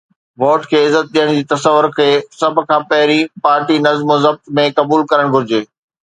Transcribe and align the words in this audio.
Vote 0.43 0.61
کي 0.69 0.77
عزت 0.85 1.05
ڏيڻ 1.17 1.27
جي 1.33 1.41
تصور 1.51 1.83
کي 1.97 2.07
سڀ 2.39 2.55
کان 2.71 2.81
پهرين 2.93 3.29
پارٽي 3.43 3.75
نظم 3.87 4.07
و 4.13 4.17
ضبط 4.23 4.41
۾ 4.61 4.65
قبول 4.81 5.01
ڪرڻ 5.13 5.27
گهرجي. 5.37 5.61